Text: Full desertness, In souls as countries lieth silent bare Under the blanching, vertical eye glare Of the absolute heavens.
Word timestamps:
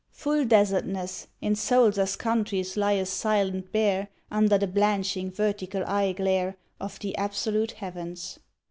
Full 0.13 0.45
desertness, 0.45 1.27
In 1.41 1.53
souls 1.53 1.99
as 1.99 2.15
countries 2.15 2.75
lieth 2.75 3.07
silent 3.07 3.71
bare 3.71 4.07
Under 4.31 4.57
the 4.57 4.65
blanching, 4.65 5.29
vertical 5.31 5.85
eye 5.85 6.13
glare 6.13 6.57
Of 6.79 6.97
the 6.97 7.15
absolute 7.19 7.73
heavens. 7.73 8.39